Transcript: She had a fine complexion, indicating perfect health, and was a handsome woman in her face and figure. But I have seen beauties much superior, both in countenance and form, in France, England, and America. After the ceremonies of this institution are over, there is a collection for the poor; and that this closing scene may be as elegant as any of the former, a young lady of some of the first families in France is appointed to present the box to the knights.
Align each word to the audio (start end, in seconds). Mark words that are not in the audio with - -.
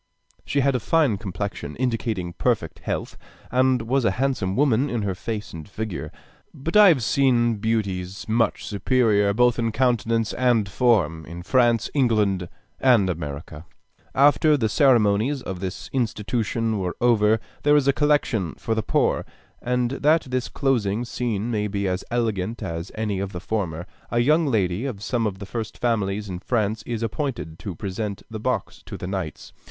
She 0.43 0.61
had 0.61 0.73
a 0.73 0.79
fine 0.79 1.19
complexion, 1.19 1.75
indicating 1.75 2.33
perfect 2.33 2.79
health, 2.79 3.19
and 3.51 3.83
was 3.83 4.03
a 4.03 4.09
handsome 4.17 4.55
woman 4.55 4.89
in 4.89 5.03
her 5.03 5.13
face 5.13 5.53
and 5.53 5.69
figure. 5.69 6.11
But 6.55 6.75
I 6.75 6.87
have 6.87 7.03
seen 7.03 7.57
beauties 7.57 8.27
much 8.27 8.65
superior, 8.65 9.31
both 9.31 9.59
in 9.59 9.71
countenance 9.71 10.33
and 10.33 10.67
form, 10.67 11.23
in 11.27 11.43
France, 11.43 11.87
England, 11.93 12.49
and 12.79 13.11
America. 13.11 13.67
After 14.15 14.57
the 14.57 14.69
ceremonies 14.69 15.43
of 15.43 15.59
this 15.59 15.87
institution 15.93 16.73
are 16.83 16.95
over, 16.99 17.39
there 17.61 17.75
is 17.75 17.87
a 17.87 17.93
collection 17.93 18.55
for 18.55 18.73
the 18.73 18.81
poor; 18.81 19.23
and 19.61 19.91
that 19.91 20.23
this 20.31 20.49
closing 20.49 21.05
scene 21.05 21.51
may 21.51 21.67
be 21.67 21.87
as 21.87 22.03
elegant 22.09 22.63
as 22.63 22.91
any 22.95 23.19
of 23.19 23.33
the 23.33 23.39
former, 23.39 23.85
a 24.09 24.17
young 24.17 24.47
lady 24.47 24.85
of 24.87 25.03
some 25.03 25.27
of 25.27 25.37
the 25.37 25.45
first 25.45 25.77
families 25.77 26.27
in 26.27 26.39
France 26.39 26.81
is 26.87 27.03
appointed 27.03 27.59
to 27.59 27.75
present 27.75 28.23
the 28.31 28.39
box 28.39 28.81
to 28.87 28.97
the 28.97 29.05
knights. 29.05 29.53